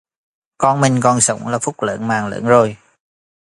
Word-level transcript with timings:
Con 0.57 0.81
mình 0.81 0.99
còn 1.03 1.21
sống 1.21 1.47
là 1.47 1.59
phúc 1.59 1.81
lớn 1.83 2.07
mạng 2.07 2.27
lớn 2.27 2.45
rồi 2.45 2.77